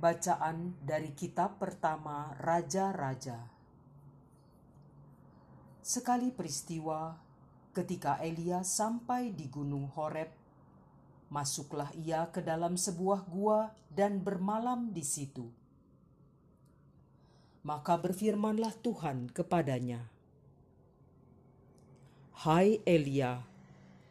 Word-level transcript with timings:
Bacaan 0.00 0.80
dari 0.80 1.12
kitab 1.12 1.60
pertama 1.60 2.32
Raja-Raja. 2.40 3.36
Sekali 5.84 6.32
peristiwa 6.32 7.20
ketika 7.76 8.16
Elia 8.24 8.64
sampai 8.64 9.36
di 9.36 9.52
Gunung 9.52 9.92
Horeb, 9.92 10.32
masuklah 11.28 11.92
ia 12.00 12.24
ke 12.32 12.40
dalam 12.40 12.80
sebuah 12.80 13.28
gua 13.28 13.76
dan 13.92 14.24
bermalam 14.24 14.88
di 14.88 15.04
situ. 15.04 15.44
Maka 17.68 18.00
berfirmanlah 18.00 18.80
Tuhan 18.80 19.28
kepadanya, 19.28 20.00
"Hai 22.40 22.80
Elia, 22.88 23.44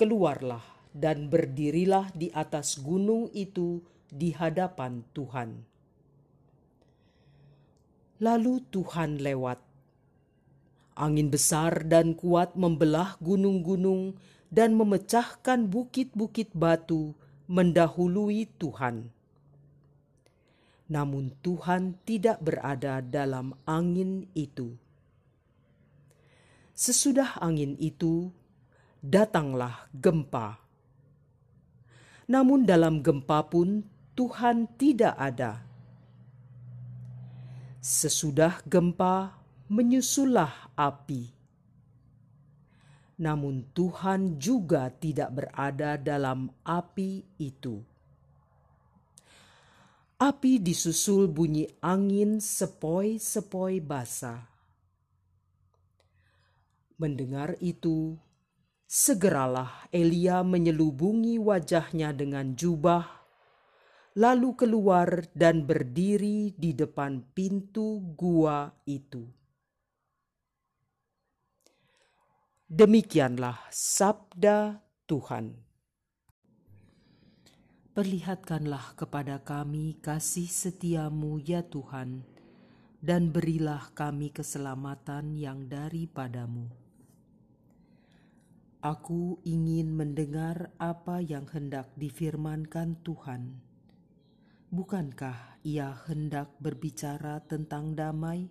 keluarlah 0.00 0.64
dan 0.96 1.28
berdirilah 1.28 2.08
di 2.16 2.32
atas 2.32 2.80
gunung 2.80 3.28
itu 3.36 3.84
di 4.08 4.32
hadapan 4.32 5.04
Tuhan." 5.12 5.73
Lalu 8.24 8.64
Tuhan 8.72 9.20
lewat. 9.20 9.60
Angin 10.96 11.28
besar 11.28 11.84
dan 11.84 12.16
kuat 12.16 12.56
membelah 12.56 13.20
gunung-gunung 13.20 14.16
dan 14.48 14.72
memecahkan 14.80 15.68
bukit-bukit 15.68 16.48
batu 16.56 17.12
mendahului 17.52 18.48
Tuhan. 18.56 19.12
Namun 20.88 21.36
Tuhan 21.44 22.00
tidak 22.08 22.40
berada 22.40 23.04
dalam 23.04 23.52
angin 23.68 24.24
itu. 24.32 24.72
Sesudah 26.72 27.36
angin 27.44 27.76
itu, 27.76 28.32
datanglah 29.04 29.84
gempa. 29.92 30.64
Namun 32.24 32.64
dalam 32.64 33.04
gempa 33.04 33.44
pun 33.52 33.84
Tuhan 34.16 34.64
tidak 34.80 35.12
ada 35.20 35.73
Sesudah 37.84 38.64
gempa, 38.64 39.36
menyusullah 39.68 40.72
api. 40.72 41.28
Namun 43.20 43.68
Tuhan 43.76 44.40
juga 44.40 44.88
tidak 44.88 45.36
berada 45.36 46.00
dalam 46.00 46.48
api 46.64 47.28
itu. 47.36 47.84
Api 50.16 50.64
disusul 50.64 51.28
bunyi 51.28 51.68
angin 51.84 52.40
sepoi-sepoi 52.40 53.84
basah. 53.84 54.48
Mendengar 56.96 57.52
itu, 57.60 58.16
segeralah 58.88 59.92
Elia 59.92 60.40
menyelubungi 60.40 61.36
wajahnya 61.36 62.16
dengan 62.16 62.56
jubah 62.56 63.23
lalu 64.14 64.54
keluar 64.54 65.26
dan 65.34 65.66
berdiri 65.66 66.54
di 66.54 66.70
depan 66.70 67.34
pintu 67.34 67.98
gua 68.14 68.70
itu. 68.86 69.26
Demikianlah 72.70 73.58
sabda 73.74 74.78
Tuhan. 75.10 75.58
Perlihatkanlah 77.94 78.98
kepada 78.98 79.42
kami 79.42 79.98
kasih 80.02 80.50
setiamu 80.50 81.38
ya 81.38 81.62
Tuhan, 81.62 82.26
dan 82.98 83.30
berilah 83.30 83.94
kami 83.94 84.34
keselamatan 84.34 85.38
yang 85.38 85.70
daripadamu. 85.70 86.70
Aku 88.82 89.38
ingin 89.46 89.94
mendengar 89.94 90.74
apa 90.78 91.22
yang 91.22 91.46
hendak 91.50 91.94
difirmankan 91.94 92.98
Tuhan 93.06 93.73
Bukankah 94.74 95.62
ia 95.62 96.02
hendak 96.10 96.58
berbicara 96.58 97.38
tentang 97.46 97.94
damai? 97.94 98.50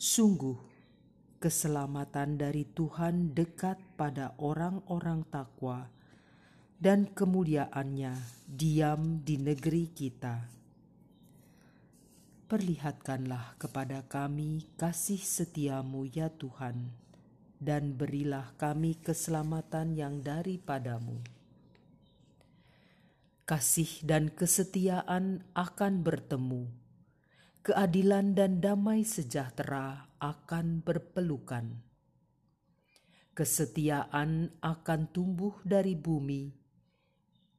Sungguh, 0.00 0.56
keselamatan 1.36 2.40
dari 2.40 2.64
Tuhan 2.72 3.36
dekat 3.36 3.76
pada 4.00 4.32
orang-orang 4.40 5.20
takwa, 5.28 5.92
dan 6.80 7.04
kemuliaannya 7.12 8.16
diam 8.48 9.20
di 9.20 9.36
negeri 9.36 9.92
kita. 9.92 10.48
Perlihatkanlah 12.48 13.60
kepada 13.60 14.00
kami 14.08 14.64
kasih 14.80 15.20
setiamu 15.20 16.08
ya 16.08 16.32
Tuhan, 16.32 16.88
dan 17.60 17.92
berilah 18.00 18.56
kami 18.56 18.96
keselamatan 18.96 19.92
yang 19.92 20.24
daripadamu 20.24 21.33
kasih 23.44 24.00
dan 24.00 24.32
kesetiaan 24.32 25.44
akan 25.52 26.00
bertemu, 26.00 26.64
keadilan 27.60 28.32
dan 28.32 28.64
damai 28.64 29.04
sejahtera 29.04 30.08
akan 30.16 30.80
berpelukan. 30.80 31.84
Kesetiaan 33.36 34.48
akan 34.64 35.00
tumbuh 35.12 35.60
dari 35.60 35.92
bumi, 35.92 36.56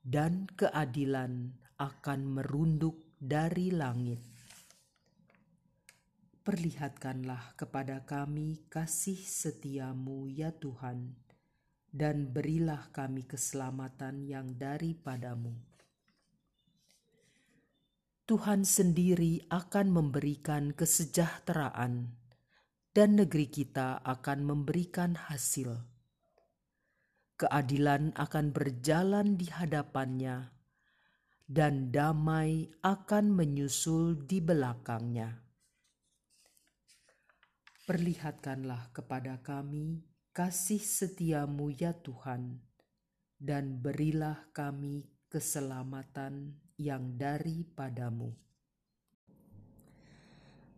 dan 0.01 0.50
keadilan 0.57 1.53
akan 1.78 2.19
merunduk 2.34 3.13
dari 3.22 3.69
langit. 3.69 4.25
Perlihatkanlah 6.41 7.53
kepada 7.53 8.02
kami 8.09 8.66
kasih 8.73 9.22
setiamu, 9.22 10.25
ya 10.34 10.50
Tuhan, 10.50 11.13
dan 11.94 12.34
berilah 12.34 12.90
kami 12.90 13.29
keselamatan 13.29 14.25
yang 14.25 14.57
daripadamu. 14.57 15.75
Tuhan 18.25 18.66
sendiri 18.66 19.46
akan 19.53 19.94
memberikan 19.94 20.74
kesejahteraan, 20.74 22.09
dan 22.90 23.09
negeri 23.22 23.46
kita 23.46 24.02
akan 24.02 24.50
memberikan 24.50 25.13
hasil. 25.13 25.78
Keadilan 27.38 28.18
akan 28.18 28.50
berjalan 28.50 29.38
di 29.38 29.46
hadapannya, 29.53 30.50
dan 31.46 31.94
damai 31.94 32.66
akan 32.81 33.30
menyusul 33.30 34.25
di 34.25 34.41
belakangnya. 34.41 35.46
Perlihatkanlah 37.85 38.90
kepada 38.90 39.38
kami 39.46 40.02
kasih 40.34 40.81
setiamu 40.81 41.69
ya 41.78 41.94
Tuhan, 41.94 42.58
dan 43.38 43.78
berilah 43.85 44.50
kami 44.50 45.15
keselamatan 45.35 46.56
yang 46.79 47.19
daripadamu. 47.19 48.31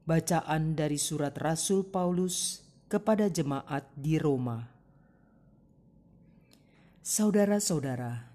Bacaan 0.01 0.73
dari 0.73 0.97
surat 0.97 1.38
Rasul 1.38 1.85
Paulus 1.85 2.66
kepada 2.90 3.29
jemaat 3.29 3.85
di 3.94 4.18
Roma. 4.18 4.66
Saudara-saudara, 7.06 8.34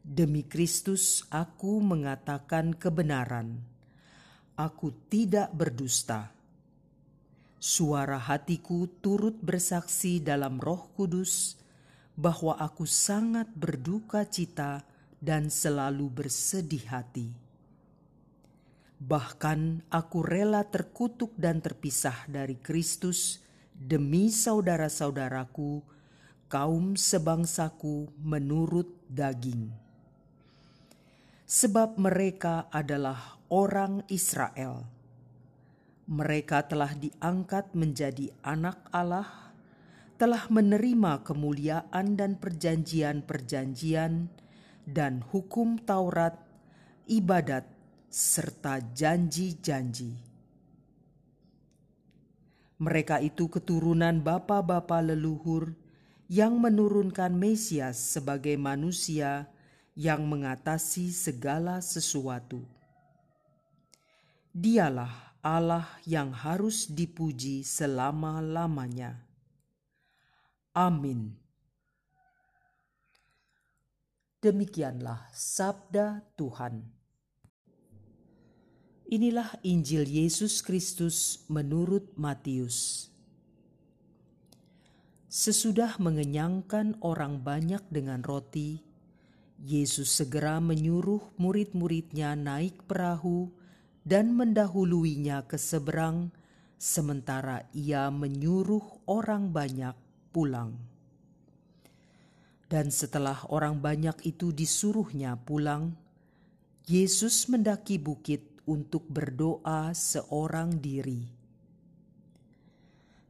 demi 0.00 0.48
Kristus 0.48 1.28
aku 1.28 1.76
mengatakan 1.84 2.72
kebenaran. 2.72 3.60
Aku 4.56 4.96
tidak 5.12 5.52
berdusta. 5.52 6.32
Suara 7.60 8.16
hatiku 8.16 8.88
turut 9.04 9.36
bersaksi 9.44 10.24
dalam 10.24 10.56
Roh 10.56 10.88
Kudus 10.96 11.60
bahwa 12.16 12.56
aku 12.56 12.88
sangat 12.88 13.52
berduka 13.52 14.24
cita 14.24 14.93
dan 15.24 15.48
selalu 15.48 16.12
bersedih 16.12 16.84
hati. 16.92 17.32
Bahkan 19.00 19.88
aku 19.88 20.20
rela 20.20 20.68
terkutuk 20.68 21.32
dan 21.40 21.64
terpisah 21.64 22.28
dari 22.28 22.60
Kristus 22.60 23.40
demi 23.72 24.28
saudara-saudaraku, 24.28 25.80
kaum 26.52 26.94
sebangsaku 26.94 28.12
menurut 28.20 28.92
daging. 29.08 29.72
Sebab 31.44 32.00
mereka 32.00 32.68
adalah 32.72 33.40
orang 33.48 34.04
Israel. 34.08 34.84
Mereka 36.04 36.68
telah 36.68 36.92
diangkat 36.92 37.72
menjadi 37.72 38.28
anak 38.44 38.76
Allah, 38.92 39.52
telah 40.20 40.44
menerima 40.48 41.24
kemuliaan 41.24 42.16
dan 42.16 42.36
perjanjian-perjanjian, 42.36 44.28
dan 44.84 45.24
hukum 45.32 45.80
Taurat, 45.80 46.36
ibadat, 47.08 47.64
serta 48.08 48.78
janji-janji. 48.94 50.14
Mereka 52.78 53.24
itu 53.24 53.48
keturunan 53.48 54.20
bapa-bapa 54.20 55.00
leluhur 55.00 55.74
yang 56.28 56.56
menurunkan 56.60 57.32
Mesias 57.32 57.96
sebagai 57.96 58.54
manusia 58.60 59.48
yang 59.94 60.26
mengatasi 60.26 61.14
segala 61.14 61.78
sesuatu. 61.78 62.62
Dialah 64.54 65.34
Allah 65.44 65.86
yang 66.08 66.32
harus 66.32 66.88
dipuji 66.88 67.62
selama-lamanya. 67.66 69.20
Amin. 70.74 71.43
Demikianlah 74.44 75.32
sabda 75.32 76.20
Tuhan. 76.36 76.84
Inilah 79.08 79.56
Injil 79.64 80.04
Yesus 80.04 80.60
Kristus 80.60 81.48
menurut 81.48 82.12
Matius. 82.20 83.08
Sesudah 85.32 85.96
mengenyangkan 85.96 87.00
orang 87.00 87.40
banyak 87.40 87.88
dengan 87.88 88.20
roti, 88.20 88.84
Yesus 89.64 90.12
segera 90.12 90.60
menyuruh 90.60 91.24
murid-muridnya 91.40 92.36
naik 92.36 92.84
perahu 92.84 93.48
dan 94.04 94.36
mendahuluinya 94.36 95.48
ke 95.48 95.56
seberang, 95.56 96.28
sementara 96.76 97.64
ia 97.72 98.12
menyuruh 98.12 99.08
orang 99.08 99.48
banyak 99.48 99.96
pulang. 100.36 100.93
Dan 102.68 102.88
setelah 102.88 103.44
orang 103.52 103.78
banyak 103.78 104.24
itu 104.24 104.50
disuruhnya 104.50 105.36
pulang, 105.36 105.94
Yesus 106.84 107.48
mendaki 107.48 107.96
bukit 107.96 108.44
untuk 108.68 109.04
berdoa 109.08 109.92
seorang 109.92 110.80
diri. 110.80 111.24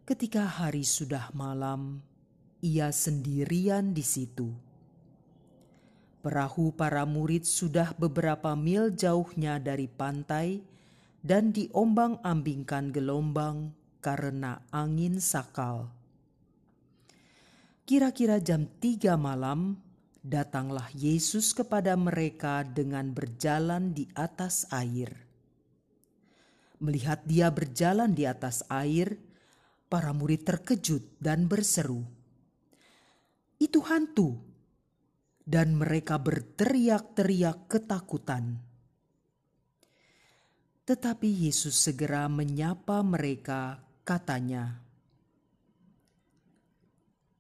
Ketika 0.04 0.46
hari 0.46 0.84
sudah 0.84 1.32
malam, 1.32 2.02
ia 2.64 2.92
sendirian 2.92 3.96
di 3.96 4.04
situ. 4.04 4.52
Perahu 6.24 6.72
para 6.72 7.04
murid 7.04 7.44
sudah 7.44 7.92
beberapa 8.00 8.56
mil 8.56 8.92
jauhnya 8.96 9.60
dari 9.60 9.84
pantai 9.84 10.64
dan 11.20 11.52
diombang-ambingkan 11.52 12.92
gelombang 12.92 13.76
karena 14.04 14.60
angin 14.72 15.20
sakal. 15.20 15.92
Kira-kira 17.84 18.40
jam 18.40 18.64
tiga 18.80 19.20
malam, 19.20 19.76
datanglah 20.24 20.88
Yesus 20.96 21.52
kepada 21.52 21.92
mereka 22.00 22.64
dengan 22.64 23.12
berjalan 23.12 23.92
di 23.92 24.08
atas 24.16 24.64
air. 24.72 25.12
Melihat 26.80 27.28
dia 27.28 27.52
berjalan 27.52 28.16
di 28.16 28.24
atas 28.24 28.64
air, 28.72 29.20
para 29.92 30.16
murid 30.16 30.48
terkejut 30.48 31.20
dan 31.20 31.44
berseru, 31.44 32.08
"Itu 33.60 33.84
hantu!" 33.84 34.40
dan 35.44 35.76
mereka 35.76 36.16
berteriak-teriak 36.16 37.68
ketakutan. 37.68 38.64
Tetapi 40.88 41.28
Yesus 41.48 41.76
segera 41.76 42.32
menyapa 42.32 43.04
mereka, 43.04 43.84
katanya, 44.08 44.83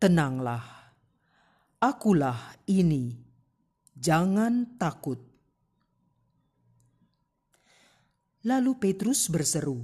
"Tenanglah, 0.04 0.60
akulah 1.80 2.60
ini, 2.68 3.16
jangan 3.96 4.76
takut." 4.76 5.16
Lalu 8.44 8.76
Petrus 8.76 9.32
berseru, 9.32 9.80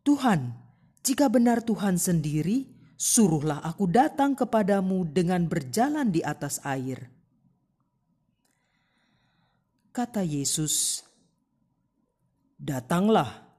"Tuhan, 0.00 0.56
jika 1.04 1.28
benar 1.28 1.60
Tuhan 1.60 2.00
sendiri, 2.00 2.72
suruhlah 2.96 3.60
aku 3.60 3.84
datang 3.84 4.32
kepadamu 4.32 5.04
dengan 5.04 5.44
berjalan 5.44 6.08
di 6.08 6.24
atas 6.24 6.56
air. 6.64 7.04
Kata 9.92 10.24
Yesus, 10.24 11.04
"Datanglah." 12.56 13.49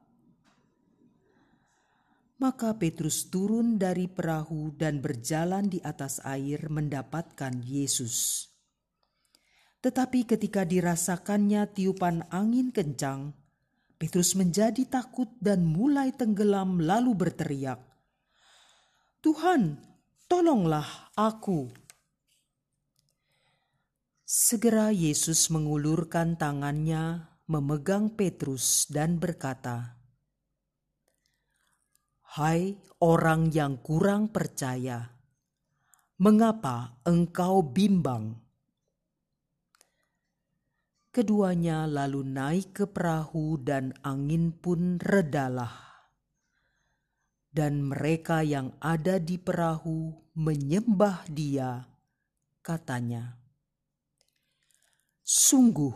Maka 2.42 2.74
Petrus 2.74 3.30
turun 3.30 3.78
dari 3.78 4.10
perahu 4.10 4.74
dan 4.74 4.98
berjalan 4.98 5.70
di 5.70 5.78
atas 5.86 6.18
air 6.26 6.74
mendapatkan 6.74 7.54
Yesus. 7.62 8.50
Tetapi 9.86 10.26
ketika 10.26 10.66
dirasakannya 10.66 11.70
tiupan 11.70 12.26
angin 12.34 12.74
kencang, 12.74 13.38
Petrus 14.02 14.34
menjadi 14.34 14.82
takut 14.90 15.30
dan 15.38 15.62
mulai 15.62 16.10
tenggelam 16.18 16.82
lalu 16.82 17.14
berteriak, 17.14 17.78
Tuhan, 19.22 19.78
tolonglah 20.26 21.14
aku. 21.14 21.70
Segera 24.26 24.90
Yesus 24.90 25.54
mengulurkan 25.54 26.42
tangannya, 26.42 27.30
memegang 27.46 28.18
Petrus, 28.18 28.90
dan 28.90 29.22
berkata, 29.22 30.01
"Hai 32.32 32.80
orang 33.04 33.52
yang 33.52 33.80
kurang 33.84 34.32
percaya, 34.32 35.12
mengapa 36.20 36.96
engkau 37.04 37.60
bimbang?" 37.60 38.40
Keduanya 41.12 41.92
lalu 41.92 42.24
naik 42.24 42.72
ke 42.72 42.86
perahu, 42.88 43.60
dan 43.60 43.92
angin 44.00 44.56
pun 44.56 44.96
redalah 45.04 45.92
dan 47.52 47.84
mereka 47.84 48.42
yang 48.42 48.72
ada 48.80 49.20
di 49.20 49.36
perahu 49.36 50.16
menyembah 50.40 51.28
Dia, 51.28 51.84
katanya, 52.64 53.36
"Sungguh, 55.22 55.94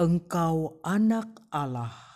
Engkau 0.00 0.80
Anak 0.80 1.44
Allah." 1.52 2.13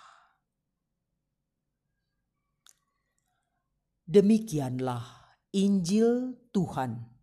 Demikianlah 4.09 5.05
Injil 5.53 6.33
Tuhan. 6.49 7.18